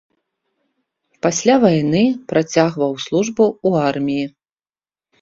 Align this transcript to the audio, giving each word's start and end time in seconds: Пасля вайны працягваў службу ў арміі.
Пасля 1.25 1.55
вайны 1.65 2.03
працягваў 2.33 2.91
службу 3.07 3.43
ў 3.67 3.89
арміі. 3.95 4.25